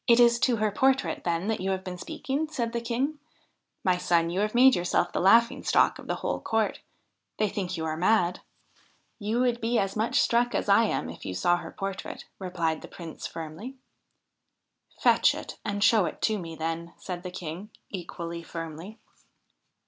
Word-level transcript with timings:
'It 0.07 0.19
is 0.19 0.39
to 0.39 0.55
her 0.55 0.71
portrait, 0.71 1.23
then, 1.25 1.47
that 1.49 1.61
you 1.61 1.69
have 1.69 1.83
been 1.83 1.99
speaking?' 1.99 2.47
said 2.51 2.73
the 2.73 2.81
King.' 2.81 3.19
My 3.83 3.97
son, 3.97 4.31
you 4.31 4.39
have 4.39 4.55
made 4.55 4.75
yourself 4.75 5.11
the 5.13 5.19
laughing 5.21 5.61
stock 5.63 5.99
of 5.99 6.07
the 6.07 6.15
whole 6.15 6.41
court. 6.41 6.79
They 7.37 7.47
think 7.47 7.77
you 7.77 7.85
are 7.85 7.95
mad.'' 7.95 8.39
You 9.19 9.41
would 9.41 9.61
be 9.61 9.77
as 9.77 9.95
much 9.95 10.19
struck 10.19 10.55
as 10.55 10.67
I 10.67 10.85
am 10.85 11.07
if 11.07 11.23
you 11.23 11.35
saw 11.35 11.57
her 11.57 11.69
portrait,' 11.69 12.25
replied 12.39 12.81
the 12.81 12.87
Prince 12.87 13.27
firmly.' 13.27 13.77
Fetch 15.03 15.35
it 15.35 15.59
and 15.63 15.83
show 15.83 16.05
it 16.07 16.19
to 16.23 16.39
me, 16.39 16.55
then,' 16.55 16.93
said 16.97 17.21
the 17.21 17.29
King, 17.29 17.69
equally 17.91 18.41
firmly. 18.41 18.97